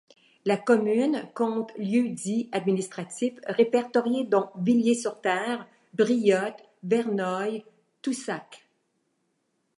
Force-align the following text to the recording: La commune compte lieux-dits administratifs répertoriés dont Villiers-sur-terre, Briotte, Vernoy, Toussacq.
La 0.45 0.57
commune 0.57 1.29
compte 1.35 1.71
lieux-dits 1.77 2.49
administratifs 2.53 3.39
répertoriés 3.45 4.23
dont 4.23 4.49
Villiers-sur-terre, 4.57 5.67
Briotte, 5.93 6.57
Vernoy, 6.81 7.63
Toussacq. 8.01 8.67